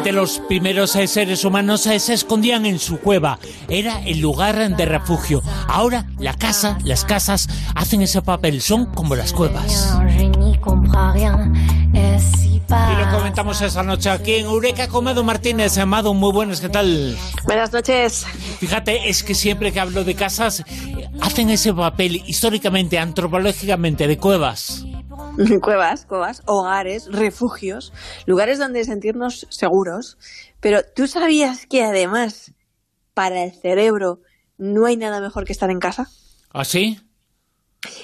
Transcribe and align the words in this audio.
Efectivamente, 0.00 0.12
los 0.12 0.46
primeros 0.48 0.96
eh, 0.96 1.06
seres 1.06 1.44
humanos 1.44 1.86
eh, 1.86 2.00
se 2.00 2.14
escondían 2.14 2.64
en 2.64 2.78
su 2.78 3.00
cueva. 3.00 3.38
Era 3.68 4.00
el 4.06 4.18
lugar 4.20 4.74
de 4.74 4.86
refugio. 4.86 5.42
Ahora 5.68 6.06
la 6.18 6.32
casa, 6.32 6.78
las 6.84 7.04
casas 7.04 7.48
hacen 7.74 8.00
ese 8.00 8.22
papel, 8.22 8.62
son 8.62 8.86
como 8.86 9.14
las 9.14 9.34
cuevas. 9.34 9.94
Y 12.70 12.96
lo 12.98 13.10
comentamos 13.10 13.60
esa 13.60 13.82
noche 13.82 14.08
aquí 14.08 14.36
en 14.36 14.46
Eureka 14.46 14.88
con 14.88 15.04
Mado 15.04 15.22
Martínez. 15.22 15.76
Amado, 15.76 16.14
muy 16.14 16.32
buenas, 16.32 16.62
¿qué 16.62 16.70
tal? 16.70 17.18
Buenas 17.44 17.70
noches. 17.70 18.24
Fíjate, 18.58 19.10
es 19.10 19.22
que 19.22 19.34
siempre 19.34 19.70
que 19.70 19.80
hablo 19.80 20.04
de 20.04 20.14
casas, 20.14 20.64
hacen 21.20 21.50
ese 21.50 21.74
papel 21.74 22.22
históricamente, 22.26 22.98
antropológicamente, 22.98 24.06
de 24.08 24.16
cuevas. 24.16 24.86
Cuevas, 25.62 26.06
cuevas, 26.06 26.42
hogares, 26.46 27.06
refugios, 27.10 27.92
lugares 28.26 28.58
donde 28.58 28.84
sentirnos 28.84 29.46
seguros. 29.50 30.18
Pero 30.60 30.80
tú 30.94 31.06
sabías 31.06 31.66
que 31.66 31.82
además, 31.82 32.52
para 33.14 33.44
el 33.44 33.52
cerebro, 33.52 34.20
no 34.58 34.86
hay 34.86 34.96
nada 34.96 35.20
mejor 35.20 35.44
que 35.44 35.52
estar 35.52 35.70
en 35.70 35.78
casa. 35.78 36.08
¿Ah, 36.52 36.64
sí? 36.64 36.98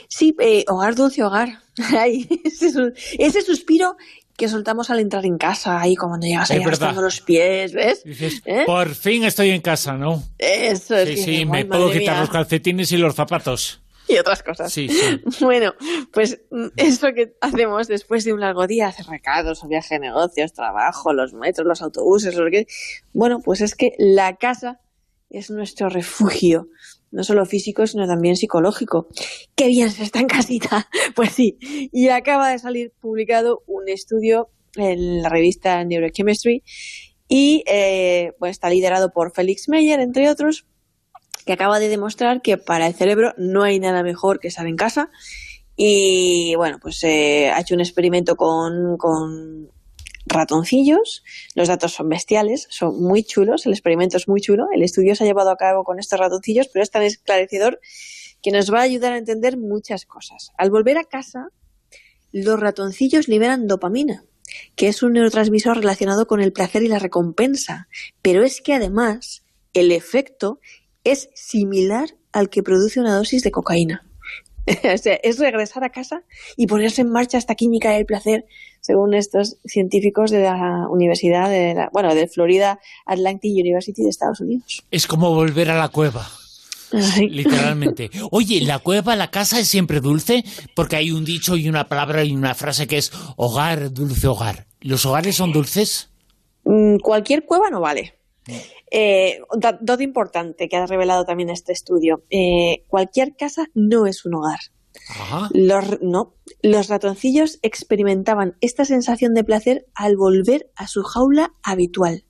Sí, 0.08 0.34
eh, 0.40 0.64
hogar 0.68 0.94
dulce 0.94 1.22
hogar. 1.22 1.60
ese, 3.18 3.42
suspiro 3.42 3.96
que 4.36 4.48
soltamos 4.48 4.88
al 4.90 5.00
entrar 5.00 5.26
en 5.26 5.36
casa, 5.36 5.80
ahí 5.80 5.94
cuando 5.94 6.26
llegas 6.26 6.50
ahí 6.50 6.62
arrastrando 6.62 7.02
los 7.02 7.20
pies, 7.20 7.72
¿ves? 7.72 8.02
¿Eh? 8.44 8.64
Por 8.66 8.94
fin 8.94 9.24
estoy 9.24 9.50
en 9.50 9.60
casa, 9.60 9.94
¿no? 9.94 10.22
Eso 10.38 10.96
es. 10.96 11.08
Sí, 11.08 11.16
sí, 11.16 11.46
me 11.46 11.64
puedo 11.66 11.90
quitar 11.90 12.18
los 12.18 12.30
calcetines 12.30 12.92
y 12.92 12.96
los 12.96 13.14
zapatos. 13.14 13.80
Y 14.08 14.18
otras 14.18 14.42
cosas. 14.42 14.72
Sí, 14.72 14.88
sí. 14.88 15.20
Bueno, 15.40 15.74
pues 16.12 16.40
mm, 16.50 16.68
eso 16.76 17.08
que 17.14 17.34
hacemos 17.40 17.88
después 17.88 18.24
de 18.24 18.32
un 18.32 18.40
largo 18.40 18.66
día, 18.66 18.88
hacer 18.88 19.06
recados, 19.06 19.64
o 19.64 19.68
viaje 19.68 19.94
de 19.96 20.00
negocios, 20.00 20.52
trabajo, 20.52 21.12
los 21.12 21.32
metros, 21.34 21.66
los 21.66 21.82
autobuses, 21.82 22.34
lo 22.34 22.50
que... 22.50 22.66
Bueno, 23.12 23.40
pues 23.44 23.60
es 23.60 23.74
que 23.74 23.92
la 23.98 24.36
casa 24.36 24.80
es 25.30 25.50
nuestro 25.50 25.88
refugio, 25.88 26.68
no 27.10 27.24
solo 27.24 27.44
físico, 27.46 27.86
sino 27.86 28.06
también 28.06 28.36
psicológico. 28.36 29.08
¡Qué 29.54 29.68
bien 29.68 29.90
se 29.90 30.04
está 30.04 30.20
en 30.20 30.28
casita! 30.28 30.88
Pues 31.14 31.32
sí, 31.32 31.56
y 31.60 32.08
acaba 32.08 32.50
de 32.50 32.58
salir 32.58 32.92
publicado 33.00 33.62
un 33.66 33.88
estudio 33.88 34.50
en 34.76 35.22
la 35.22 35.30
revista 35.30 35.82
Neurochemistry 35.82 36.62
y 37.28 37.64
eh, 37.66 38.32
pues 38.38 38.52
está 38.52 38.68
liderado 38.68 39.10
por 39.12 39.32
Felix 39.34 39.68
Meyer, 39.68 40.00
entre 40.00 40.28
otros, 40.28 40.66
que 41.46 41.52
acaba 41.52 41.78
de 41.78 41.88
demostrar 41.88 42.42
que 42.42 42.58
para 42.58 42.88
el 42.88 42.94
cerebro 42.94 43.32
no 43.38 43.62
hay 43.62 43.78
nada 43.78 44.02
mejor 44.02 44.40
que 44.40 44.48
estar 44.48 44.66
en 44.66 44.76
casa. 44.76 45.10
Y 45.76 46.54
bueno, 46.56 46.78
pues 46.82 47.02
eh, 47.04 47.50
ha 47.50 47.60
hecho 47.60 47.74
un 47.74 47.80
experimento 47.80 48.34
con, 48.36 48.96
con 48.98 49.70
ratoncillos. 50.26 51.22
Los 51.54 51.68
datos 51.68 51.92
son 51.92 52.08
bestiales, 52.08 52.66
son 52.70 53.00
muy 53.00 53.22
chulos, 53.22 53.64
el 53.64 53.72
experimento 53.72 54.16
es 54.16 54.26
muy 54.26 54.40
chulo. 54.40 54.66
El 54.74 54.82
estudio 54.82 55.14
se 55.14 55.22
ha 55.22 55.26
llevado 55.26 55.50
a 55.50 55.56
cabo 55.56 55.84
con 55.84 56.00
estos 56.00 56.18
ratoncillos, 56.18 56.68
pero 56.72 56.82
es 56.82 56.90
tan 56.90 57.02
esclarecedor 57.02 57.80
que 58.42 58.50
nos 58.50 58.72
va 58.72 58.80
a 58.80 58.82
ayudar 58.82 59.12
a 59.12 59.18
entender 59.18 59.56
muchas 59.56 60.04
cosas. 60.04 60.52
Al 60.58 60.70
volver 60.70 60.98
a 60.98 61.04
casa, 61.04 61.50
los 62.32 62.58
ratoncillos 62.58 63.28
liberan 63.28 63.68
dopamina, 63.68 64.24
que 64.74 64.88
es 64.88 65.04
un 65.04 65.12
neurotransmisor 65.12 65.76
relacionado 65.76 66.26
con 66.26 66.40
el 66.40 66.52
placer 66.52 66.82
y 66.82 66.88
la 66.88 66.98
recompensa. 66.98 67.88
Pero 68.20 68.42
es 68.42 68.60
que 68.60 68.74
además 68.74 69.44
el 69.74 69.92
efecto 69.92 70.58
es 71.06 71.30
similar 71.34 72.10
al 72.32 72.50
que 72.50 72.62
produce 72.62 73.00
una 73.00 73.16
dosis 73.16 73.42
de 73.42 73.50
cocaína. 73.50 74.06
es 74.66 75.38
regresar 75.38 75.84
a 75.84 75.90
casa 75.90 76.22
y 76.56 76.66
ponerse 76.66 77.02
en 77.02 77.10
marcha 77.10 77.38
esta 77.38 77.54
química 77.54 77.92
del 77.92 78.04
placer, 78.04 78.46
según 78.80 79.14
estos 79.14 79.58
científicos 79.64 80.30
de 80.30 80.42
la 80.42 80.86
Universidad 80.90 81.48
de 81.48 81.74
la, 81.74 81.90
bueno, 81.92 82.14
de 82.14 82.26
Florida 82.26 82.80
Atlantic 83.06 83.52
University 83.52 84.02
de 84.02 84.08
Estados 84.08 84.40
Unidos. 84.40 84.84
Es 84.90 85.06
como 85.06 85.34
volver 85.34 85.70
a 85.70 85.78
la 85.78 85.88
cueva. 85.88 86.26
Literalmente. 87.18 88.10
Oye, 88.30 88.60
¿la 88.60 88.78
cueva, 88.78 89.16
la 89.16 89.30
casa 89.30 89.58
es 89.60 89.68
siempre 89.68 90.00
dulce? 90.00 90.44
Porque 90.74 90.96
hay 90.96 91.10
un 91.10 91.24
dicho 91.24 91.56
y 91.56 91.68
una 91.68 91.88
palabra 91.88 92.24
y 92.24 92.32
una 92.32 92.54
frase 92.54 92.86
que 92.86 92.98
es 92.98 93.12
hogar, 93.36 93.92
dulce 93.92 94.26
hogar. 94.26 94.66
¿Los 94.80 95.04
hogares 95.04 95.36
son 95.36 95.52
dulces? 95.52 96.10
Mm, 96.64 96.98
cualquier 96.98 97.44
cueva 97.44 97.70
no 97.70 97.80
vale. 97.80 98.14
Eh, 98.90 99.40
dato 99.58 100.02
importante 100.02 100.68
que 100.68 100.76
ha 100.76 100.86
revelado 100.86 101.24
también 101.24 101.50
este 101.50 101.72
estudio. 101.72 102.24
Eh, 102.30 102.84
cualquier 102.88 103.36
casa 103.36 103.66
no 103.74 104.06
es 104.06 104.24
un 104.24 104.34
hogar. 104.34 104.60
Los, 105.52 106.00
no, 106.00 106.34
los 106.62 106.88
ratoncillos 106.88 107.58
experimentaban 107.62 108.56
esta 108.60 108.84
sensación 108.84 109.34
de 109.34 109.44
placer 109.44 109.86
al 109.94 110.16
volver 110.16 110.70
a 110.74 110.86
su 110.86 111.02
jaula 111.02 111.54
habitual, 111.62 112.24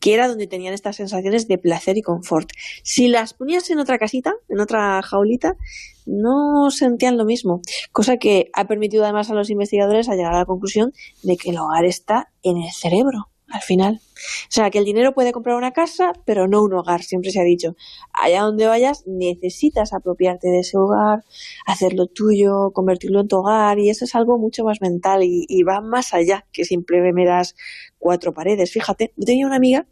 que 0.00 0.12
era 0.12 0.28
donde 0.28 0.46
tenían 0.46 0.74
estas 0.74 0.96
sensaciones 0.96 1.46
de 1.46 1.56
placer 1.56 1.96
y 1.96 2.02
confort. 2.02 2.50
Si 2.82 3.08
las 3.08 3.32
ponías 3.32 3.70
en 3.70 3.78
otra 3.78 3.98
casita, 3.98 4.34
en 4.48 4.60
otra 4.60 5.00
jaulita, 5.02 5.56
no 6.04 6.70
sentían 6.70 7.16
lo 7.16 7.24
mismo, 7.24 7.62
cosa 7.92 8.16
que 8.16 8.50
ha 8.54 8.66
permitido 8.66 9.04
además 9.04 9.30
a 9.30 9.34
los 9.34 9.48
investigadores 9.48 10.08
a 10.08 10.14
llegar 10.14 10.34
a 10.34 10.38
la 10.38 10.46
conclusión 10.46 10.92
de 11.22 11.36
que 11.36 11.50
el 11.50 11.58
hogar 11.58 11.84
está 11.84 12.32
en 12.42 12.56
el 12.56 12.72
cerebro 12.72 13.30
al 13.50 13.60
final. 13.60 14.00
O 14.04 14.50
sea, 14.50 14.70
que 14.70 14.78
el 14.78 14.84
dinero 14.84 15.12
puede 15.12 15.32
comprar 15.32 15.56
una 15.56 15.72
casa, 15.72 16.12
pero 16.24 16.48
no 16.48 16.62
un 16.62 16.74
hogar, 16.74 17.02
siempre 17.02 17.30
se 17.30 17.40
ha 17.40 17.44
dicho. 17.44 17.76
Allá 18.12 18.42
donde 18.42 18.66
vayas, 18.66 19.04
necesitas 19.06 19.92
apropiarte 19.92 20.48
de 20.48 20.60
ese 20.60 20.78
hogar, 20.78 21.24
hacerlo 21.66 22.06
tuyo, 22.06 22.70
convertirlo 22.72 23.20
en 23.20 23.28
tu 23.28 23.36
hogar, 23.38 23.78
y 23.78 23.90
eso 23.90 24.04
es 24.04 24.14
algo 24.14 24.38
mucho 24.38 24.64
más 24.64 24.80
mental 24.80 25.22
y, 25.22 25.62
va 25.62 25.80
más 25.80 26.14
allá 26.14 26.46
que 26.52 26.64
simplemente 26.64 27.30
das 27.30 27.54
cuatro 27.98 28.32
paredes. 28.32 28.70
Fíjate, 28.72 29.12
yo 29.16 29.24
tenía 29.24 29.46
una 29.46 29.56
amiga 29.56 29.86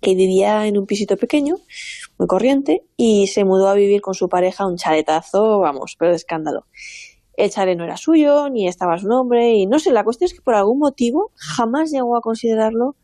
que 0.00 0.14
vivía 0.14 0.66
en 0.66 0.78
un 0.78 0.86
pisito 0.86 1.16
pequeño, 1.16 1.56
muy 2.18 2.28
corriente, 2.28 2.84
y 2.96 3.26
se 3.26 3.44
mudó 3.44 3.68
a 3.68 3.74
vivir 3.74 4.00
con 4.00 4.14
su 4.14 4.28
pareja 4.28 4.66
un 4.66 4.76
chaletazo, 4.76 5.58
vamos, 5.58 5.96
pero 5.98 6.10
de 6.10 6.16
escándalo 6.16 6.66
el 7.38 7.50
chale 7.50 7.76
no 7.76 7.84
era 7.84 7.96
suyo, 7.96 8.50
ni 8.50 8.66
estaba 8.66 8.98
su 8.98 9.06
nombre, 9.06 9.54
y 9.54 9.66
no 9.66 9.78
sé, 9.78 9.92
la 9.92 10.02
cuestión 10.02 10.26
es 10.26 10.34
que 10.34 10.42
por 10.42 10.56
algún 10.56 10.80
motivo 10.80 11.30
jamás 11.36 11.92
llegó 11.92 12.16
a 12.16 12.20
considerarlo 12.20 12.96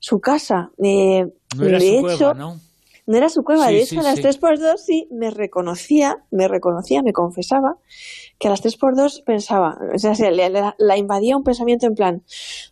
su 0.00 0.20
casa. 0.20 0.72
Eh, 0.82 1.26
no 1.56 1.64
era 1.64 1.78
de 1.78 2.00
su 2.00 2.10
hecho, 2.10 2.34
¿no? 2.34 2.60
No 3.08 3.16
era 3.16 3.30
su 3.30 3.42
cueva, 3.42 3.68
de 3.68 3.80
hecho 3.80 4.00
a 4.00 4.02
las 4.02 4.18
3x2 4.18 4.76
sí 4.76 5.08
me 5.10 5.30
reconocía, 5.30 6.22
me 6.30 6.46
reconocía, 6.46 7.02
me 7.02 7.14
confesaba 7.14 7.78
que 8.38 8.48
a 8.48 8.50
las 8.50 8.62
3x2 8.62 9.24
pensaba, 9.24 9.78
o 9.94 9.98
sea, 9.98 10.12
la, 10.76 10.98
invadía 10.98 11.34
un 11.34 11.42
pensamiento 11.42 11.86
en 11.86 11.94
plan, 11.94 12.22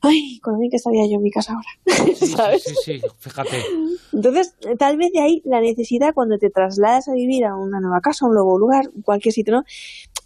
ay, 0.03 0.39
con 0.41 0.59
bien 0.59 0.71
que 0.71 0.77
estaría 0.77 1.07
yo 1.07 1.15
en 1.15 1.23
mi 1.23 1.31
casa 1.31 1.55
ahora, 1.55 1.69
¿sabes? 2.37 2.65
Sí, 2.65 2.75
sí, 2.85 3.01
fíjate. 3.19 3.65
Entonces, 4.13 4.55
tal 4.79 4.99
vez 4.99 5.11
de 5.15 5.21
ahí 5.21 5.41
la 5.47 5.63
necesidad 5.63 6.13
cuando 6.13 6.37
te 6.37 6.51
trasladas 6.51 7.09
a 7.09 7.15
vivir 7.15 7.47
a 7.47 7.57
una 7.57 7.81
nueva 7.81 8.03
casa, 8.03 8.27
a 8.27 8.29
un 8.29 8.35
nuevo 8.35 8.59
lugar, 8.59 8.91
cualquier 9.07 9.33
sitio, 9.33 9.55
¿no? 9.55 9.65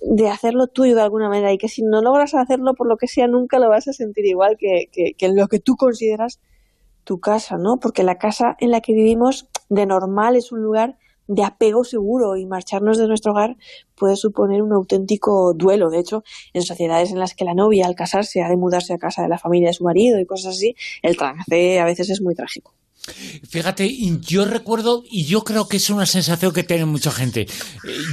de 0.00 0.28
hacerlo 0.28 0.66
tuyo 0.66 0.96
de 0.96 1.02
alguna 1.02 1.28
manera 1.28 1.52
y 1.52 1.58
que 1.58 1.68
si 1.68 1.82
no 1.82 2.02
logras 2.02 2.34
hacerlo 2.34 2.74
por 2.74 2.88
lo 2.88 2.96
que 2.96 3.06
sea 3.06 3.28
nunca 3.28 3.60
lo 3.60 3.68
vas 3.68 3.86
a 3.86 3.92
sentir 3.92 4.24
igual 4.24 4.56
que, 4.58 4.88
que, 4.90 5.12
que 5.12 5.28
lo 5.28 5.46
que 5.46 5.60
tú 5.60 5.76
consideras 5.76 6.40
tu 7.04 7.20
casa, 7.20 7.58
¿no? 7.58 7.78
Porque 7.78 8.02
la 8.02 8.18
casa 8.18 8.56
en 8.60 8.70
la 8.70 8.80
que 8.80 8.92
vivimos 8.92 9.48
de 9.70 9.86
normal 9.86 10.36
es 10.36 10.52
un 10.52 10.62
lugar 10.62 10.98
de 11.26 11.44
apego 11.44 11.84
seguro 11.84 12.36
y 12.36 12.44
marcharnos 12.44 12.98
de 12.98 13.06
nuestro 13.06 13.30
hogar 13.30 13.56
puede 13.94 14.16
suponer 14.16 14.62
un 14.62 14.72
auténtico 14.72 15.54
duelo. 15.54 15.88
De 15.88 16.00
hecho, 16.00 16.24
en 16.52 16.62
sociedades 16.62 17.12
en 17.12 17.20
las 17.20 17.34
que 17.34 17.44
la 17.44 17.54
novia 17.54 17.86
al 17.86 17.94
casarse 17.94 18.42
ha 18.42 18.48
de 18.48 18.56
mudarse 18.56 18.92
a 18.92 18.98
casa 18.98 19.22
de 19.22 19.28
la 19.28 19.38
familia 19.38 19.68
de 19.68 19.74
su 19.74 19.84
marido 19.84 20.18
y 20.18 20.26
cosas 20.26 20.56
así, 20.56 20.74
el 21.02 21.16
trance 21.16 21.78
a 21.78 21.84
veces 21.84 22.10
es 22.10 22.20
muy 22.20 22.34
trágico. 22.34 22.74
Fíjate, 23.48 23.90
yo 24.20 24.44
recuerdo, 24.44 25.02
y 25.10 25.24
yo 25.24 25.42
creo 25.42 25.66
que 25.66 25.78
es 25.78 25.90
una 25.90 26.06
sensación 26.06 26.52
que 26.52 26.62
tiene 26.62 26.84
mucha 26.84 27.10
gente. 27.10 27.46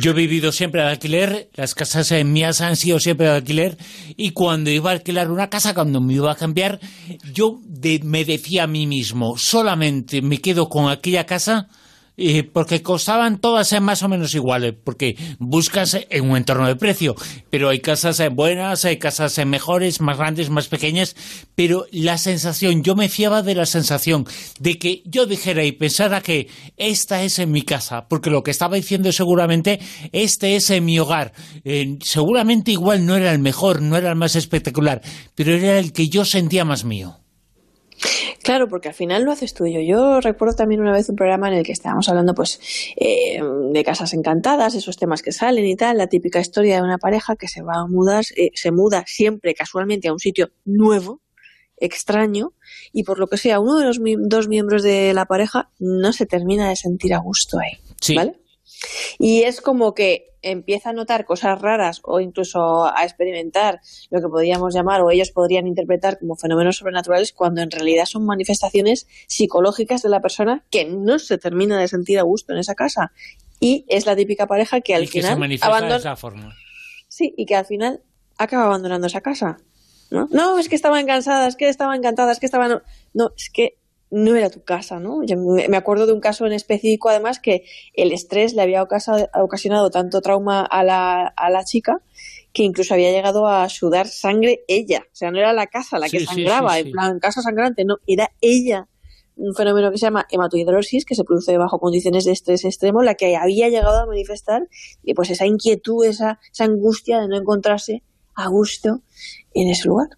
Yo 0.01 0.11
he 0.11 0.13
vivido 0.13 0.51
siempre 0.51 0.81
de 0.81 0.87
alquiler, 0.87 1.49
las 1.55 1.75
casas 1.75 2.11
mías 2.25 2.61
han 2.61 2.75
sido 2.75 2.99
siempre 2.99 3.27
de 3.27 3.33
alquiler, 3.33 3.77
y 4.15 4.31
cuando 4.31 4.71
iba 4.71 4.89
a 4.89 4.93
alquilar 4.93 5.29
una 5.29 5.49
casa, 5.49 5.73
cuando 5.73 5.99
me 5.99 6.13
iba 6.13 6.31
a 6.31 6.35
cambiar, 6.35 6.79
yo 7.33 7.59
me 8.03 8.25
decía 8.25 8.63
a 8.63 8.67
mí 8.67 8.87
mismo, 8.87 9.37
solamente 9.37 10.21
me 10.21 10.39
quedo 10.39 10.69
con 10.69 10.89
aquella 10.89 11.25
casa 11.25 11.67
porque 12.51 12.81
costaban 12.81 13.39
todas 13.39 13.71
eh, 13.73 13.79
más 13.79 14.01
o 14.01 14.09
menos 14.09 14.33
iguales, 14.33 14.73
porque 14.83 15.15
buscas 15.39 15.97
en 16.09 16.29
un 16.29 16.37
entorno 16.37 16.67
de 16.67 16.75
precio, 16.75 17.15
pero 17.51 17.69
hay 17.69 17.79
casas 17.79 18.19
eh, 18.19 18.29
buenas, 18.29 18.85
hay 18.85 18.97
casas 18.97 19.37
eh, 19.37 19.45
mejores, 19.45 20.01
más 20.01 20.17
grandes, 20.17 20.49
más 20.49 20.67
pequeñas, 20.67 21.15
pero 21.53 21.85
la 21.91 22.17
sensación, 22.17 22.81
yo 22.81 22.95
me 22.95 23.07
fiaba 23.07 23.43
de 23.43 23.53
la 23.53 23.67
sensación 23.67 24.25
de 24.59 24.79
que 24.79 25.03
yo 25.05 25.27
dijera 25.27 25.63
y 25.63 25.73
pensara 25.73 26.21
que 26.21 26.47
esta 26.75 27.21
es 27.21 27.37
en 27.37 27.51
mi 27.51 27.61
casa, 27.61 28.07
porque 28.09 28.31
lo 28.31 28.41
que 28.41 28.51
estaba 28.51 28.77
diciendo 28.77 29.11
seguramente, 29.11 29.79
este 30.11 30.55
es 30.55 30.71
en 30.71 30.85
mi 30.85 30.97
hogar, 30.97 31.33
seguramente 32.01 32.71
igual 32.71 33.05
no 33.05 33.15
era 33.15 33.31
el 33.31 33.39
mejor, 33.39 33.81
no 33.81 33.95
era 33.95 34.09
el 34.09 34.15
más 34.15 34.35
espectacular, 34.35 35.01
pero 35.35 35.53
era 35.53 35.77
el 35.77 35.93
que 35.93 36.09
yo 36.09 36.25
sentía 36.25 36.65
más 36.65 36.83
mío. 36.83 37.19
Claro, 38.43 38.67
porque 38.67 38.89
al 38.89 38.93
final 38.93 39.23
lo 39.23 39.31
haces 39.31 39.53
tuyo. 39.53 39.79
Yo 39.81 40.21
recuerdo 40.21 40.55
también 40.55 40.81
una 40.81 40.91
vez 40.91 41.09
un 41.09 41.15
programa 41.15 41.47
en 41.49 41.55
el 41.55 41.65
que 41.65 41.71
estábamos 41.71 42.07
hablando 42.09 42.33
pues 42.33 42.59
eh, 42.95 43.41
de 43.71 43.83
casas 43.83 44.13
encantadas, 44.13 44.75
esos 44.75 44.97
temas 44.97 45.21
que 45.21 45.31
salen 45.31 45.65
y 45.65 45.75
tal, 45.75 45.97
la 45.97 46.07
típica 46.07 46.39
historia 46.39 46.77
de 46.77 46.81
una 46.83 46.97
pareja 46.97 47.35
que 47.35 47.47
se 47.47 47.61
va 47.61 47.81
a 47.81 47.87
mudar, 47.87 48.23
eh, 48.35 48.51
se 48.53 48.71
muda 48.71 49.03
siempre 49.07 49.53
casualmente 49.53 50.07
a 50.07 50.13
un 50.13 50.19
sitio 50.19 50.51
nuevo 50.65 51.21
extraño 51.79 52.53
y 52.91 53.03
por 53.03 53.19
lo 53.19 53.27
que 53.27 53.37
sea 53.37 53.59
uno 53.59 53.77
de 53.77 53.85
los 53.85 53.99
dos 54.27 54.47
miembros 54.47 54.83
de 54.83 55.13
la 55.13 55.25
pareja 55.25 55.69
no 55.79 56.11
se 56.11 56.25
termina 56.25 56.69
de 56.69 56.75
sentir 56.75 57.13
a 57.13 57.19
gusto 57.19 57.59
ahí, 57.59 58.15
¿vale? 58.15 58.39
Y 59.19 59.43
es 59.43 59.61
como 59.61 59.93
que 59.93 60.35
empieza 60.41 60.91
a 60.91 60.93
notar 60.93 61.25
cosas 61.25 61.59
raras 61.61 62.01
o 62.03 62.19
incluso 62.19 62.85
a 62.85 63.03
experimentar 63.03 63.81
lo 64.09 64.21
que 64.21 64.27
podríamos 64.27 64.73
llamar 64.73 65.01
o 65.01 65.11
ellos 65.11 65.31
podrían 65.31 65.67
interpretar 65.67 66.19
como 66.19 66.35
fenómenos 66.35 66.77
sobrenaturales 66.77 67.33
cuando 67.33 67.61
en 67.61 67.71
realidad 67.71 68.05
son 68.05 68.25
manifestaciones 68.25 69.07
psicológicas 69.27 70.01
de 70.03 70.09
la 70.09 70.21
persona 70.21 70.65
que 70.69 70.85
no 70.85 71.19
se 71.19 71.37
termina 71.37 71.79
de 71.79 71.87
sentir 71.87 72.19
a 72.19 72.23
gusto 72.23 72.53
en 72.53 72.59
esa 72.59 72.75
casa. 72.75 73.11
Y 73.59 73.85
es 73.87 74.05
la 74.05 74.15
típica 74.15 74.47
pareja 74.47 74.81
que 74.81 74.93
al 74.93 75.07
final 75.07 75.57
abandona... 75.61 75.93
de 75.95 75.99
esa 75.99 76.15
forma. 76.15 76.55
Sí, 77.07 77.33
y 77.35 77.45
que 77.45 77.55
al 77.55 77.65
final 77.65 78.01
acaba 78.37 78.65
abandonando 78.65 79.07
esa 79.07 79.21
casa. 79.21 79.57
¿no? 80.11 80.27
no, 80.31 80.57
es 80.57 80.69
que 80.69 80.75
estaban 80.75 81.05
cansadas, 81.05 81.49
es 81.49 81.55
que 81.55 81.67
estaban 81.67 81.97
encantadas, 81.97 82.33
es 82.33 82.39
que 82.39 82.45
estaban... 82.45 82.81
No, 83.13 83.31
es 83.35 83.49
que 83.51 83.77
no 84.09 84.35
era 84.35 84.49
tu 84.49 84.63
casa, 84.63 84.99
¿no? 84.99 85.23
Yo 85.23 85.35
me 85.37 85.77
acuerdo 85.77 86.05
de 86.05 86.13
un 86.13 86.21
caso 86.21 86.45
en 86.45 86.53
específico, 86.53 87.09
además, 87.09 87.39
que 87.39 87.65
el 87.93 88.11
estrés 88.11 88.53
le 88.53 88.61
había 88.61 88.83
ocasionado 88.83 89.89
tanto 89.89 90.21
trauma 90.21 90.61
a 90.61 90.83
la, 90.83 91.27
a 91.27 91.49
la 91.49 91.63
chica 91.63 92.01
que 92.53 92.63
incluso 92.63 92.93
había 92.95 93.11
llegado 93.11 93.47
a 93.47 93.69
sudar 93.69 94.07
sangre 94.07 94.61
ella. 94.67 95.03
O 95.05 95.15
sea, 95.15 95.29
no 95.29 95.37
era 95.37 95.53
la 95.53 95.67
casa 95.67 95.99
la 95.99 96.09
que 96.09 96.25
sangraba, 96.25 96.79
en 96.79 96.91
plan, 96.91 97.19
casa 97.19 97.41
sangrante, 97.41 97.85
no, 97.85 97.97
era 98.07 98.31
ella. 98.41 98.87
Un 99.35 99.53
fenómeno 99.53 99.91
que 99.91 99.99
se 99.99 100.07
llama 100.07 100.25
hematohidrosis, 100.31 101.05
que 101.05 101.13
se 101.13 101.23
produce 101.23 101.55
bajo 101.57 101.79
condiciones 101.79 102.25
de 102.25 102.31
estrés 102.31 102.65
extremo, 102.65 103.03
la 103.03 103.13
que 103.13 103.35
había 103.35 103.69
llegado 103.69 104.01
a 104.01 104.07
manifestar 104.07 104.67
y 105.03 105.13
pues 105.13 105.29
esa 105.29 105.45
inquietud, 105.45 106.03
esa, 106.05 106.39
esa 106.51 106.63
angustia 106.63 107.19
de 107.19 107.27
no 107.27 107.37
encontrarse 107.37 108.01
a 108.33 108.47
gusto 108.47 109.01
en 109.53 109.69
ese 109.69 109.87
lugar. 109.87 110.09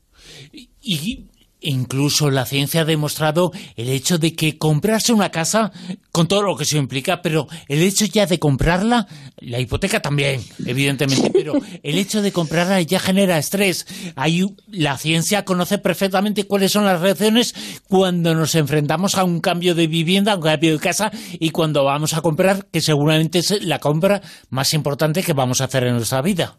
Y 0.80 1.26
Incluso 1.62 2.30
la 2.30 2.46
ciencia 2.46 2.82
ha 2.82 2.86
demostrado 2.86 3.52
el 3.76 3.90
hecho 3.90 4.18
de 4.18 4.34
que 4.34 4.58
comprarse 4.58 5.12
una 5.12 5.30
casa, 5.30 5.74
con 6.12 6.28
todo 6.28 6.42
lo 6.42 6.56
que 6.56 6.64
eso 6.64 6.78
implica, 6.78 7.22
pero 7.22 7.48
el 7.68 7.82
hecho 7.82 8.06
ya 8.06 8.26
de 8.26 8.40
comprarla, 8.40 9.08
la 9.38 9.60
hipoteca 9.60 10.02
también, 10.02 10.42
evidentemente, 10.66 11.30
pero 11.32 11.54
el 11.84 11.98
hecho 11.98 12.22
de 12.22 12.32
comprarla 12.32 12.82
ya 12.82 13.00
genera 13.00 13.38
estrés. 13.38 13.86
Hay, 14.16 14.46
la 14.68 14.98
ciencia 14.98 15.44
conoce 15.44 15.80
perfectamente 15.80 16.46
cuáles 16.46 16.72
son 16.72 16.86
las 16.86 17.02
reacciones 17.02 17.54
cuando 17.90 18.34
nos 18.34 18.56
enfrentamos 18.56 19.16
a 19.16 19.26
un 19.26 19.42
cambio 19.42 19.76
de 19.76 19.88
vivienda, 19.88 20.34
a 20.34 20.36
un 20.38 20.44
cambio 20.44 20.72
de 20.72 20.80
casa, 20.80 21.12
y 21.40 21.50
cuando 21.50 21.84
vamos 21.84 22.14
a 22.14 22.22
comprar, 22.22 22.68
que 22.72 22.80
seguramente 22.80 23.40
es 23.40 23.64
la 23.66 23.80
compra 23.80 24.22
más 24.50 24.74
importante 24.74 25.24
que 25.24 25.34
vamos 25.34 25.60
a 25.60 25.66
hacer 25.66 25.84
en 25.84 25.96
nuestra 25.96 26.22
vida. 26.22 26.58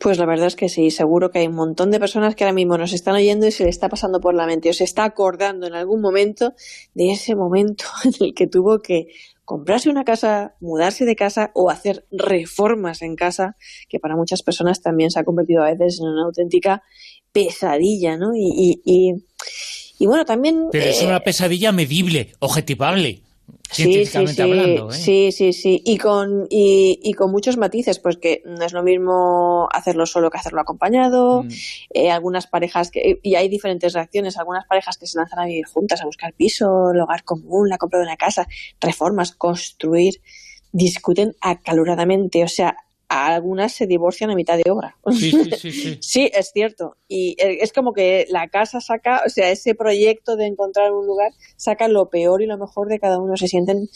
Pues 0.00 0.16
la 0.16 0.24
verdad 0.24 0.46
es 0.46 0.56
que 0.56 0.70
sí, 0.70 0.90
seguro 0.90 1.30
que 1.30 1.40
hay 1.40 1.46
un 1.46 1.54
montón 1.54 1.90
de 1.90 2.00
personas 2.00 2.34
que 2.34 2.44
ahora 2.44 2.54
mismo 2.54 2.78
nos 2.78 2.94
están 2.94 3.16
oyendo 3.16 3.46
y 3.46 3.52
se 3.52 3.64
le 3.64 3.70
está 3.70 3.90
pasando 3.90 4.18
por 4.18 4.34
la 4.34 4.46
mente 4.46 4.70
o 4.70 4.72
se 4.72 4.84
está 4.84 5.04
acordando 5.04 5.66
en 5.66 5.74
algún 5.74 6.00
momento 6.00 6.54
de 6.94 7.12
ese 7.12 7.34
momento 7.34 7.84
en 8.04 8.12
el 8.18 8.34
que 8.34 8.46
tuvo 8.46 8.80
que 8.80 9.08
comprarse 9.44 9.90
una 9.90 10.04
casa, 10.04 10.54
mudarse 10.60 11.04
de 11.04 11.16
casa 11.16 11.50
o 11.54 11.68
hacer 11.70 12.06
reformas 12.10 13.02
en 13.02 13.14
casa, 13.14 13.56
que 13.90 14.00
para 14.00 14.16
muchas 14.16 14.42
personas 14.42 14.80
también 14.80 15.10
se 15.10 15.20
ha 15.20 15.24
convertido 15.24 15.62
a 15.62 15.70
veces 15.74 16.00
en 16.00 16.06
una 16.06 16.24
auténtica 16.24 16.82
pesadilla, 17.32 18.16
¿no? 18.16 18.30
Y, 18.34 18.80
y, 19.98 20.06
bueno, 20.06 20.24
también... 20.24 20.68
Pero 20.72 20.86
es 20.86 21.02
una 21.02 21.18
eh, 21.18 21.22
pesadilla 21.22 21.72
medible, 21.72 22.32
objetivable. 22.38 23.20
Sí, 23.72 24.04
sí, 24.04 24.26
sí, 24.26 24.42
hablando, 24.42 24.90
¿eh? 24.90 24.94
sí, 24.94 25.32
sí, 25.32 25.52
sí, 25.52 25.80
y 25.84 25.96
con, 25.96 26.46
y, 26.50 27.12
con 27.12 27.30
muchos 27.30 27.56
matices, 27.56 28.00
pues 28.00 28.16
que 28.16 28.42
no 28.44 28.64
es 28.64 28.72
lo 28.72 28.82
mismo 28.82 29.68
hacerlo 29.72 30.06
solo 30.06 30.30
que 30.30 30.38
hacerlo 30.38 30.60
acompañado, 30.60 31.44
mm. 31.44 31.48
eh, 31.90 32.10
algunas 32.10 32.46
parejas, 32.46 32.90
que, 32.90 33.20
y 33.22 33.34
hay 33.36 33.48
diferentes 33.48 33.92
reacciones, 33.92 34.38
algunas 34.38 34.66
parejas 34.66 34.98
que 34.98 35.06
se 35.06 35.18
lanzan 35.18 35.38
a 35.40 35.46
vivir 35.46 35.66
juntas, 35.66 36.02
a 36.02 36.06
buscar 36.06 36.32
piso, 36.32 36.90
el 36.92 37.00
hogar 37.00 37.22
común, 37.22 37.68
la 37.68 37.78
compra 37.78 38.00
de 38.00 38.06
una 38.06 38.16
casa, 38.16 38.48
reformas, 38.80 39.32
construir, 39.32 40.20
discuten 40.72 41.36
acaloradamente, 41.40 42.42
o 42.42 42.48
sea, 42.48 42.76
algunas 43.10 43.72
se 43.72 43.86
divorcian 43.86 44.30
a 44.30 44.36
mitad 44.36 44.56
de 44.56 44.70
obra. 44.70 44.96
Sí, 45.10 45.32
sí, 45.32 45.72
sí, 45.72 45.98
sí. 46.00 46.30
es 46.32 46.50
cierto. 46.52 46.96
Y 47.08 47.36
eh, 47.38 47.58
es 47.60 47.72
como 47.72 47.92
que 47.92 48.26
la 48.28 48.48
casa 48.48 48.80
saca, 48.80 49.22
o 49.26 49.28
sea, 49.28 49.50
ese 49.50 49.74
proyecto 49.74 50.36
de 50.36 50.46
encontrar 50.46 50.92
un 50.92 51.06
lugar 51.06 51.32
saca 51.56 51.88
lo 51.88 52.08
peor 52.08 52.40
y 52.40 52.46
lo 52.46 52.56
mejor 52.56 52.88
de 52.88 53.00
cada 53.00 53.18
uno. 53.18 53.36
Se 53.36 53.48
sienten, 53.48 53.88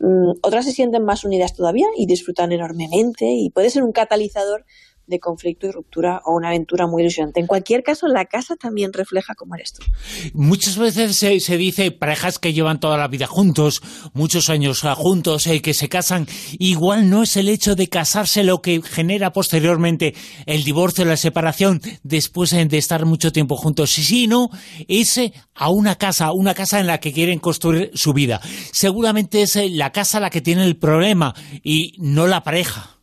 mm, 0.00 0.38
otras 0.42 0.64
se 0.64 0.72
sienten 0.72 1.04
más 1.04 1.24
unidas 1.24 1.54
todavía 1.54 1.86
y 1.96 2.06
disfrutan 2.06 2.52
enormemente 2.52 3.26
y 3.26 3.50
puede 3.50 3.68
ser 3.68 3.82
un 3.82 3.92
catalizador 3.92 4.64
de 5.06 5.18
conflicto 5.18 5.66
y 5.66 5.70
ruptura 5.70 6.20
o 6.24 6.34
una 6.34 6.48
aventura 6.48 6.86
muy 6.86 7.02
ilusionante. 7.02 7.40
En 7.40 7.46
cualquier 7.46 7.82
caso, 7.82 8.06
la 8.08 8.24
casa 8.24 8.56
también 8.56 8.92
refleja 8.92 9.34
cómo 9.34 9.54
eres 9.54 9.72
tú. 9.72 9.84
Muchas 10.32 10.78
veces 10.78 11.16
se, 11.16 11.56
dice 11.56 11.90
parejas 11.90 12.38
que 12.38 12.52
llevan 12.52 12.80
toda 12.80 12.96
la 12.96 13.08
vida 13.08 13.26
juntos, 13.26 13.82
muchos 14.12 14.50
años 14.50 14.82
juntos, 14.96 15.46
eh, 15.46 15.60
que 15.60 15.74
se 15.74 15.88
casan. 15.88 16.26
Igual 16.58 17.10
no 17.10 17.22
es 17.22 17.36
el 17.36 17.48
hecho 17.48 17.74
de 17.74 17.88
casarse 17.88 18.44
lo 18.44 18.62
que 18.62 18.80
genera 18.82 19.32
posteriormente 19.32 20.14
el 20.46 20.64
divorcio, 20.64 21.04
la 21.04 21.16
separación, 21.16 21.80
después 22.02 22.52
eh, 22.52 22.64
de 22.64 22.78
estar 22.78 23.04
mucho 23.04 23.32
tiempo 23.32 23.56
juntos, 23.56 23.90
sino 23.90 24.50
ese 24.88 25.32
a 25.54 25.70
una 25.70 25.96
casa, 25.96 26.32
una 26.32 26.54
casa 26.54 26.80
en 26.80 26.86
la 26.86 26.98
que 26.98 27.12
quieren 27.12 27.38
construir 27.38 27.90
su 27.94 28.12
vida. 28.12 28.40
Seguramente 28.72 29.42
es 29.42 29.56
eh, 29.56 29.68
la 29.70 29.92
casa 29.92 30.20
la 30.20 30.30
que 30.30 30.40
tiene 30.40 30.64
el 30.64 30.76
problema 30.76 31.34
y 31.62 31.94
no 31.98 32.26
la 32.26 32.42
pareja. 32.42 32.98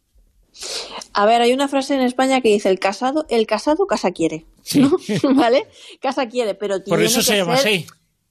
A 1.14 1.26
ver, 1.26 1.42
hay 1.42 1.54
una 1.54 1.68
frase 1.68 1.96
en 1.96 2.02
España 2.02 2.42
que 2.42 2.50
dice 2.50 2.70
el 2.70 2.80
casado, 2.80 3.26
el 3.30 3.46
casado 3.46 3.86
casa 3.88 4.12
quiere, 4.12 4.46
¿no? 4.76 4.92
¿Vale? 5.36 5.68
Casa 6.00 6.28
quiere, 6.28 6.56
pero 6.56 6.82
tiene 6.82 6.98
Por 6.98 7.06
eso 7.06 7.22
se 7.22 7.38
llama 7.38 7.56
así. 7.56 7.86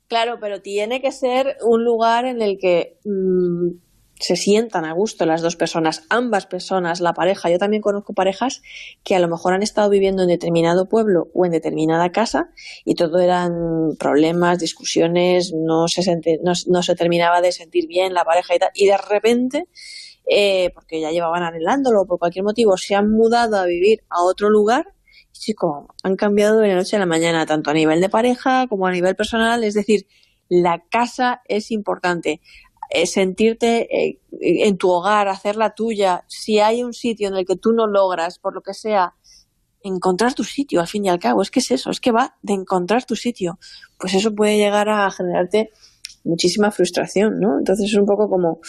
Claro, 0.09 0.39
pero 0.41 0.61
tiene 0.61 1.01
que 1.01 1.13
ser 1.13 1.57
un 1.63 1.85
lugar 1.85 2.25
en 2.25 2.43
el 2.43 2.59
que 2.59 2.99
mm, 3.05 3.79
se 4.21 4.37
sientan 4.37 4.85
a 4.85 4.93
gusto 4.93 5.25
las 5.25 5.41
dos 5.41 5.57
personas, 5.57 6.05
ambas 6.09 6.47
personas, 6.47 7.01
la 7.01 7.15
pareja. 7.15 7.49
Yo 7.49 7.59
también 7.59 7.81
conozco 7.81 8.13
parejas 8.13 8.61
que 9.03 9.15
a 9.15 9.19
lo 9.19 9.29
mejor 9.29 9.55
han 9.55 9.63
estado 9.63 9.89
viviendo 9.89 10.23
en 10.23 10.29
determinado 10.29 10.89
pueblo 10.89 11.29
o 11.33 11.47
en 11.47 11.53
determinada 11.53 12.13
casa 12.13 12.51
y 12.85 12.97
todo 12.97 13.19
eran 13.19 13.53
problemas, 13.99 14.59
discusiones, 14.59 15.53
no 15.55 15.89
se, 15.89 16.03
no, 16.43 16.53
no 16.67 16.83
se 16.83 16.95
terminaba 16.97 17.41
de 17.41 17.53
sentir 17.53 17.87
bien 17.87 18.13
la 18.13 18.25
pareja 18.25 18.55
y 18.55 18.59
tal. 18.59 18.71
Y 18.75 18.87
de 18.87 18.99
repente 18.99 19.69
eh, 20.33 20.71
porque 20.75 21.01
ya 21.01 21.11
llevaban 21.11 21.43
arreglándolo 21.43 22.07
por 22.07 22.21
cualquier 22.21 22.45
motivo, 22.45 22.77
se 22.77 22.95
han 22.95 23.11
mudado 23.11 23.57
a 23.57 23.67
vivir 23.67 24.05
a 24.09 24.23
otro 24.23 24.49
lugar. 24.49 24.95
Y 25.35 25.39
chicos, 25.39 25.87
han 26.05 26.15
cambiado 26.15 26.59
de 26.59 26.69
la 26.69 26.77
noche 26.77 26.95
a 26.97 27.01
la 27.01 27.07
mañana, 27.07 27.47
tanto 27.47 27.71
a 27.71 27.75
nivel 27.75 28.01
de 28.01 28.09
pareja 28.09 28.69
como 28.69 28.87
a 28.87 28.93
nivel 28.93 29.17
personal, 29.17 29.65
es 29.65 29.75
decir, 29.75 30.07
la 30.49 30.85
casa 30.89 31.43
es 31.49 31.73
importante. 31.73 32.41
Eh, 32.91 33.07
sentirte 33.07 33.89
eh, 33.91 34.21
en 34.41 34.77
tu 34.77 34.91
hogar, 34.91 35.29
hacerla 35.29 35.75
tuya, 35.75 36.25
si 36.29 36.61
hay 36.61 36.83
un 36.85 36.93
sitio 36.93 37.29
en 37.29 37.35
el 37.35 37.47
que 37.47 37.57
tú 37.57 37.73
no 37.73 37.87
logras, 37.87 38.39
por 38.39 38.55
lo 38.55 38.63
que 38.63 38.75
sea, 38.75 39.15
encontrar 39.83 40.35
tu 40.35 40.45
sitio, 40.45 40.81
al 40.81 40.89
fin 40.89 41.05
y 41.07 41.09
al 41.09 41.19
cabo, 41.19 41.43
es 41.43 41.51
que 41.51 41.61
es 41.61 41.71
eso, 41.73 41.91
es 41.91 42.01
que 42.01 42.13
va 42.13 42.37
de 42.43 42.53
encontrar 42.55 43.05
tu 43.05 43.17
sitio, 43.17 43.59
pues 43.99 44.15
eso 44.15 44.35
puede 44.35 44.59
llegar 44.59 44.89
a 44.89 45.11
generarte 45.11 45.71
muchísima 46.25 46.71
frustración, 46.71 47.41
¿no? 47.41 47.59
Entonces 47.59 47.91
es 47.91 47.97
un 47.97 48.07
poco 48.07 48.29
como, 48.29 48.61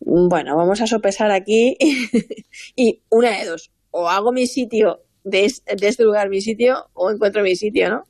bueno, 0.00 0.56
vamos 0.56 0.80
a 0.80 0.86
sopesar 0.86 1.30
aquí 1.30 1.76
y 2.76 3.00
una 3.08 3.38
de 3.38 3.46
dos, 3.46 3.70
o 3.90 4.08
hago 4.08 4.32
mi 4.32 4.46
sitio 4.46 5.02
de, 5.24 5.44
este 5.44 6.04
lugar 6.04 6.28
mi 6.28 6.40
sitio 6.40 6.88
o 6.94 7.10
encuentro 7.10 7.42
mi 7.42 7.56
sitio, 7.56 7.90
¿no? 7.90 8.04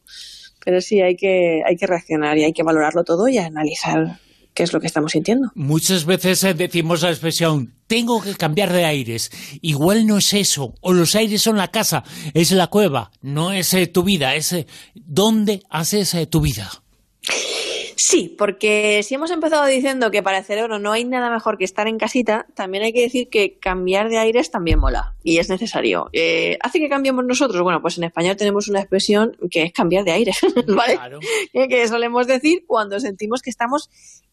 Pero 0.64 0.80
sí, 0.80 1.00
hay 1.00 1.16
que, 1.16 1.62
hay 1.66 1.76
que 1.76 1.87
reaccionar 1.87 2.37
y 2.37 2.44
hay 2.44 2.52
que 2.52 2.62
valorarlo 2.62 3.02
todo 3.04 3.28
y 3.28 3.38
analizar 3.38 4.18
qué 4.52 4.62
es 4.62 4.73
lo 4.73 4.80
que 4.80 4.87
estamos 4.87 5.12
sintiendo. 5.12 5.50
Muchas 5.54 6.04
veces 6.04 6.44
eh, 6.44 6.54
decimos 6.54 7.02
la 7.02 7.11
expresión, 7.11 7.75
tengo 7.87 8.20
que 8.20 8.35
cambiar 8.35 8.73
de 8.73 8.85
aires. 8.85 9.30
Igual 9.62 10.06
no 10.06 10.18
es 10.18 10.35
eso, 10.35 10.75
o 10.80 10.92
los 10.92 11.14
aires 11.14 11.40
son 11.40 11.56
la 11.56 11.68
casa, 11.68 12.04
es 12.35 12.52
la 12.52 12.66
cueva, 12.66 13.11
no 13.23 13.52
es 13.52 13.73
eh, 13.73 13.87
tu 13.87 14.02
vida, 14.02 14.35
es 14.35 14.52
eh, 14.52 14.66
dónde 14.94 15.62
haces 15.70 16.14
tu 16.28 16.40
vida. 16.40 16.70
Sí, 18.02 18.35
porque 18.38 19.02
si 19.02 19.14
hemos 19.14 19.30
empezado 19.30 19.66
diciendo 19.66 20.11
que 20.11 20.23
para 20.23 20.38
el 20.38 20.45
cerebro 20.45 20.78
no 20.78 20.90
hay 20.90 21.04
nada 21.04 21.28
mejor 21.28 21.59
que 21.59 21.64
estar 21.64 21.87
en 21.87 21.99
casita, 21.99 22.47
también 22.54 22.83
hay 22.83 22.95
que 22.95 23.02
decir 23.02 23.28
que 23.28 23.59
cambiar 23.59 24.09
de 24.09 24.16
aires 24.16 24.50
también 24.50 24.78
mola 24.78 25.14
y 25.23 25.37
es 25.37 25.50
necesario. 25.50 26.09
Eh, 26.14 26.57
¿Hace 26.62 26.78
que 26.78 26.88
cambiemos 26.88 27.26
nosotros? 27.26 27.61
Bueno, 27.62 27.83
pues 27.83 27.99
en 27.99 28.04
español 28.04 28.37
tenemos 28.37 28.69
una 28.69 28.80
expresión 28.80 29.37
que 29.50 29.64
es 29.64 29.73
cambiar 29.75 30.04
de 30.04 30.12
aires, 30.12 30.38
¿vale? 30.66 30.95
Claro. 30.95 31.21
que 31.52 31.88
solemos 31.88 32.26
decir 32.26 32.64
cuando 32.66 32.99
sentimos 33.00 33.42
que 33.42 33.50
estamos 33.50 33.90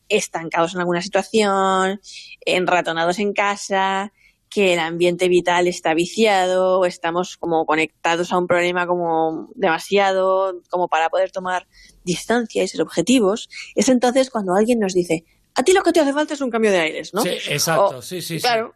estancados 0.07 0.73
en 0.73 0.79
alguna 0.79 1.01
situación, 1.01 1.99
enratonados 2.45 3.19
en 3.19 3.33
casa, 3.33 4.13
que 4.49 4.73
el 4.73 4.79
ambiente 4.79 5.27
vital 5.27 5.67
está 5.67 5.93
viciado, 5.93 6.85
estamos 6.85 7.37
como 7.37 7.65
conectados 7.65 8.31
a 8.31 8.37
un 8.37 8.47
problema 8.47 8.87
como 8.87 9.49
demasiado, 9.55 10.61
como 10.69 10.87
para 10.87 11.09
poder 11.09 11.31
tomar 11.31 11.67
distancia 12.03 12.63
y 12.63 12.67
ser 12.67 12.81
objetivos, 12.81 13.49
es 13.75 13.89
entonces 13.89 14.29
cuando 14.29 14.55
alguien 14.55 14.79
nos 14.79 14.93
dice, 14.93 15.25
a 15.55 15.63
ti 15.63 15.73
lo 15.73 15.83
que 15.83 15.91
te 15.91 15.99
hace 15.99 16.13
falta 16.13 16.33
es 16.33 16.41
un 16.41 16.49
cambio 16.49 16.71
de 16.71 16.79
aires, 16.79 17.13
¿no? 17.13 17.21
Sí, 17.21 17.29
exacto, 17.29 18.01
sí, 18.01 18.21
sí, 18.21 18.39
claro. 18.39 18.73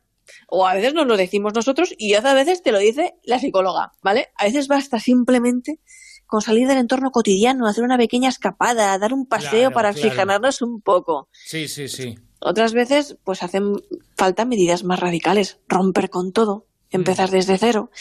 O 0.47 0.65
a 0.65 0.73
veces 0.75 0.93
nos 0.93 1.07
lo 1.07 1.17
decimos 1.17 1.53
nosotros 1.53 1.93
y 1.97 2.13
a 2.13 2.21
veces 2.33 2.61
te 2.61 2.71
lo 2.71 2.79
dice 2.79 3.15
la 3.23 3.39
psicóloga, 3.39 3.91
¿vale? 4.01 4.29
A 4.35 4.45
veces 4.45 4.67
basta 4.67 4.99
simplemente 4.99 5.79
con 6.25 6.41
salir 6.41 6.67
del 6.67 6.77
entorno 6.77 7.11
cotidiano, 7.11 7.67
hacer 7.67 7.83
una 7.83 7.97
pequeña 7.97 8.29
escapada, 8.29 8.97
dar 8.97 9.13
un 9.13 9.25
paseo 9.25 9.71
para 9.71 9.89
oxigenarnos 9.89 10.61
un 10.61 10.81
poco. 10.81 11.27
Sí, 11.33 11.67
sí, 11.67 11.89
sí. 11.89 12.15
Otras 12.41 12.73
veces, 12.73 13.17
pues 13.23 13.43
hacen 13.43 13.75
falta 14.17 14.45
medidas 14.45 14.83
más 14.83 14.99
radicales, 14.99 15.59
romper 15.67 16.09
con 16.09 16.31
todo, 16.31 16.65
empezar 16.89 17.29
mm. 17.29 17.33
desde 17.33 17.57
cero. 17.59 17.91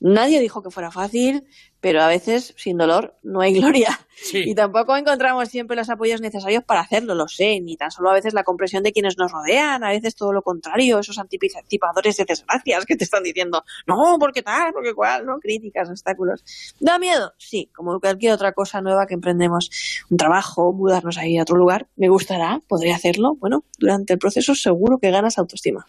Nadie 0.00 0.38
dijo 0.40 0.62
que 0.62 0.70
fuera 0.70 0.90
fácil, 0.90 1.44
pero 1.86 2.02
a 2.02 2.08
veces 2.08 2.52
sin 2.56 2.78
dolor 2.78 3.14
no 3.22 3.42
hay 3.42 3.54
gloria. 3.60 4.00
Y 4.32 4.56
tampoco 4.56 4.96
encontramos 4.96 5.48
siempre 5.50 5.76
los 5.76 5.88
apoyos 5.88 6.20
necesarios 6.20 6.64
para 6.64 6.80
hacerlo, 6.80 7.14
lo 7.14 7.28
sé, 7.28 7.60
ni 7.60 7.76
tan 7.76 7.92
solo 7.92 8.10
a 8.10 8.14
veces 8.14 8.34
la 8.34 8.42
comprensión 8.42 8.82
de 8.82 8.90
quienes 8.90 9.16
nos 9.16 9.30
rodean, 9.30 9.84
a 9.84 9.90
veces 9.90 10.16
todo 10.16 10.32
lo 10.32 10.42
contrario, 10.42 10.98
esos 10.98 11.16
anticipadores 11.18 12.16
de 12.16 12.24
desgracias 12.24 12.86
que 12.86 12.96
te 12.96 13.04
están 13.04 13.22
diciendo, 13.22 13.62
no, 13.86 14.16
porque 14.18 14.42
tal, 14.42 14.72
porque 14.72 14.94
cual, 14.94 15.26
¿no? 15.26 15.38
Críticas, 15.38 15.88
obstáculos. 15.88 16.42
¿Da 16.80 16.98
miedo? 16.98 17.34
Sí, 17.38 17.70
como 17.72 18.00
cualquier 18.00 18.32
otra 18.32 18.50
cosa 18.50 18.80
nueva 18.80 19.06
que 19.06 19.14
emprendemos, 19.14 19.70
un 20.10 20.16
trabajo, 20.16 20.72
mudarnos 20.72 21.18
a 21.18 21.26
ir 21.28 21.38
a 21.38 21.42
otro 21.42 21.56
lugar, 21.56 21.86
me 21.94 22.08
gustará, 22.08 22.62
podría 22.66 22.96
hacerlo. 22.96 23.36
Bueno, 23.36 23.62
durante 23.78 24.14
el 24.14 24.18
proceso 24.18 24.56
seguro 24.56 24.98
que 24.98 25.12
ganas 25.12 25.38
autoestima. 25.38 25.86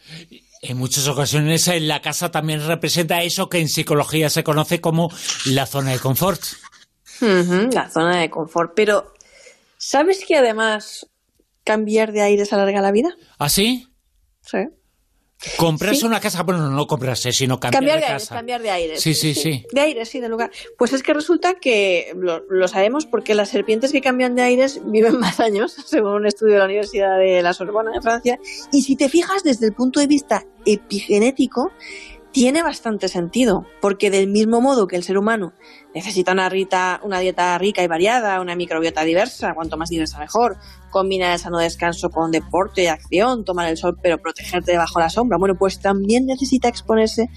En 0.61 0.77
muchas 0.77 1.07
ocasiones 1.07 1.67
eh, 1.67 1.79
la 1.79 2.01
casa 2.01 2.31
también 2.31 2.65
representa 2.65 3.21
eso 3.21 3.47
que 3.47 3.59
en 3.59 3.69
psicología 3.69 4.29
se 4.29 4.43
conoce 4.43 4.81
como 4.81 5.11
la 5.45 5.67
zona 5.67 5.86
de 5.91 5.99
confort. 5.99 6.41
la 7.21 7.89
zona 7.89 8.19
de 8.19 8.29
confort. 8.29 8.73
Pero, 8.75 9.13
¿sabes 9.77 10.23
que 10.25 10.35
además 10.35 11.07
cambiar 11.63 12.11
de 12.11 12.21
aires 12.21 12.53
alarga 12.53 12.81
la 12.81 12.91
vida? 12.91 13.09
¿Ah, 13.37 13.49
sí? 13.49 13.87
Sí. 14.41 14.59
Comprarse 15.55 16.05
una 16.05 16.19
casa, 16.19 16.41
bueno, 16.41 16.67
no 16.71 16.87
comprarse, 16.87 17.31
sino 17.31 17.59
cambiar, 17.59 17.83
cambiar 17.83 17.99
de, 17.99 18.05
de 18.05 18.11
casa. 18.11 18.35
cambiar 18.35 18.61
de 18.61 18.71
aires. 18.71 19.01
Sí, 19.01 19.13
sí, 19.13 19.35
sí, 19.35 19.63
De 19.71 19.81
aires, 19.81 20.09
sí, 20.09 20.19
de 20.19 20.29
lugar. 20.29 20.49
Pues 20.79 20.93
es 20.93 21.03
que 21.03 21.13
resulta 21.13 21.53
que 21.53 22.11
lo, 22.15 22.67
sabemos 22.67 23.05
porque 23.05 23.35
las 23.35 23.49
serpientes 23.49 23.91
que 23.91 24.01
cambian 24.01 24.33
de 24.33 24.41
aires 24.41 24.81
viven 24.85 25.19
más 25.19 25.39
años, 25.39 25.75
según 25.85 26.13
un 26.13 26.25
estudio 26.25 26.53
de 26.53 26.59
la 26.59 26.65
Universidad 26.65 27.19
de 27.19 27.43
la 27.43 27.53
Sorbona 27.53 27.91
de 27.91 28.01
Francia. 28.01 28.39
Y 28.71 28.81
si 28.81 28.95
te 28.95 29.09
fijas 29.09 29.43
desde 29.43 29.67
el 29.67 29.73
punto 29.73 29.99
de 29.99 30.07
vista 30.07 30.43
epigenético, 30.65 31.71
tiene 32.31 32.61
bastante 32.61 33.07
sentido, 33.07 33.65
porque 33.81 34.11
del 34.11 34.27
mismo 34.27 34.61
modo 34.61 34.87
que 34.87 34.95
el 34.95 35.03
ser 35.03 35.17
humano 35.17 35.53
necesita 35.95 36.33
una, 36.33 36.49
una 37.03 37.19
dieta 37.19 37.57
rica 37.57 37.83
y 37.83 37.87
variada, 37.87 38.41
una 38.41 38.55
microbiota 38.55 39.03
diversa, 39.03 39.53
cuanto 39.53 39.77
más 39.77 39.89
diversa 39.89 40.19
mejor, 40.19 40.57
combina 40.91 41.33
el 41.33 41.39
sano 41.39 41.59
descanso 41.59 42.09
con 42.09 42.31
deporte 42.31 42.83
y 42.83 42.87
acción, 42.87 43.43
tomar 43.43 43.69
el 43.69 43.77
sol 43.77 43.97
pero 44.01 44.19
protegerte 44.19 44.77
bajo 44.77 44.99
la 44.99 45.09
sombra, 45.09 45.37
bueno, 45.37 45.55
pues 45.55 45.79
también 45.79 46.25
necesita 46.25 46.67
exponerse 46.67 47.29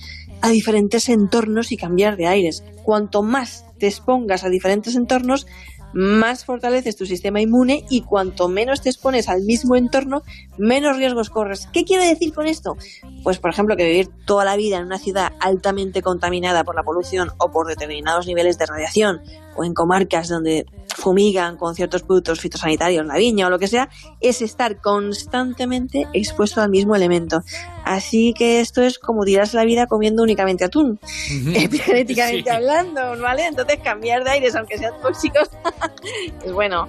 a 0.43 0.49
diferentes 0.51 1.09
entornos 1.09 1.73
y 1.73 1.77
cambiar 1.77 2.17
de 2.17 2.27
aires. 2.27 2.65
Cuanto 2.83 3.23
más 3.23 3.65
te 3.79 3.87
expongas 3.87 4.45
a 4.45 4.49
diferentes 4.49 4.97
entornos, 4.97 5.47
más 5.93 6.45
fortaleces 6.45 6.97
tu 6.97 7.07
sistema 7.07 7.41
inmune 7.41 7.85
y 7.91 8.03
cuanto 8.03 8.49
menos 8.49 8.81
te 8.81 8.91
expones 8.91 9.29
al 9.29 9.43
mismo 9.43 9.77
entorno, 9.77 10.23
menos 10.59 10.97
riesgos 10.97 11.31
corres. 11.31 11.69
¿Qué 11.73 11.85
quiere 11.85 12.07
decir 12.07 12.33
con 12.33 12.47
esto? 12.47 12.77
Pues, 13.23 13.39
por 13.39 13.51
ejemplo, 13.51 13.77
que 13.77 13.85
vivir 13.85 14.09
toda 14.25 14.45
la 14.45 14.57
vida 14.57 14.77
en 14.77 14.85
una 14.85 14.99
ciudad 14.99 15.33
altamente 15.41 16.03
contaminada 16.03 16.65
por 16.65 16.75
la 16.75 16.83
polución 16.83 17.31
o 17.39 17.51
por 17.51 17.67
determinados 17.67 18.27
niveles 18.27 18.59
de 18.59 18.67
radiación, 18.67 19.21
o 19.57 19.65
en 19.65 19.75
comarcas 19.75 20.29
donde 20.29 20.67
fumigan 20.95 21.57
con 21.57 21.75
ciertos 21.75 22.03
productos 22.03 22.41
fitosanitarios, 22.41 23.07
la 23.07 23.17
viña 23.17 23.47
o 23.47 23.51
lo 23.51 23.59
que 23.59 23.69
sea, 23.69 23.89
es 24.21 24.43
estar 24.43 24.81
constantemente 24.81 26.07
expuesto 26.13 26.61
al 26.61 26.71
mismo 26.71 26.95
elemento. 26.95 27.43
Así 27.85 28.35
que 28.37 28.61
esto 28.61 28.83
es 28.83 28.99
como 28.99 29.25
tirarse 29.25 29.57
la 29.57 29.65
vida 29.65 29.87
comiendo 29.87 30.23
únicamente 30.23 30.65
atún, 30.65 31.01
genéticamente 31.03 32.51
hablando, 32.51 33.19
¿vale? 33.21 33.47
Entonces 33.47 33.79
cambiar 33.83 34.25
de 34.25 34.31
aires, 34.31 34.55
aunque 34.55 34.79
sean 34.79 34.95
tóxicos, 35.03 35.51
es 36.45 36.53
bueno 36.53 36.89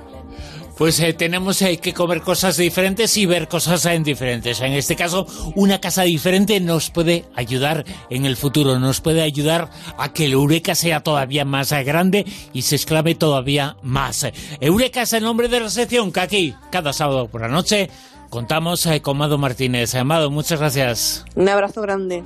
pues 0.82 1.00
eh, 1.00 1.14
tenemos 1.14 1.62
eh, 1.62 1.78
que 1.78 1.94
comer 1.94 2.22
cosas 2.22 2.58
diferentes 2.58 3.16
y 3.16 3.28
ver 3.28 3.48
cosas 3.48 3.86
en 3.86 4.02
diferentes. 4.04 4.62
En 4.62 4.74
este 4.74 4.96
caso, 4.96 5.28
una 5.54 5.80
casa 5.80 6.02
diferente 6.02 6.60
nos 6.60 6.90
puede 6.90 7.26
ayudar 7.36 7.86
en 8.10 8.26
el 8.26 8.36
futuro, 8.36 8.80
nos 8.80 9.00
puede 9.00 9.22
ayudar 9.22 9.70
a 10.00 10.12
que 10.12 10.26
el 10.26 10.32
Eureka 10.32 10.74
sea 10.74 11.02
todavía 11.02 11.46
más 11.46 11.72
eh, 11.72 11.84
grande 11.84 12.26
y 12.52 12.64
se 12.64 12.78
exclame 12.78 13.14
todavía 13.14 13.78
más. 13.84 14.26
Eureka 14.60 15.04
es 15.04 15.14
el 15.14 15.22
nombre 15.22 15.50
de 15.50 15.60
la 15.60 15.70
sección 15.70 16.12
que 16.12 16.20
aquí, 16.20 16.56
cada 16.72 16.94
sábado 16.94 17.28
por 17.28 17.42
la 17.42 17.48
noche, 17.48 17.88
contamos 18.32 18.90
con 19.04 19.18
Amado 19.18 19.38
Martínez. 19.38 19.94
Amado, 19.94 20.32
muchas 20.32 20.60
gracias. 20.60 21.26
Un 21.36 21.48
abrazo 21.48 21.84
grande. 21.84 22.24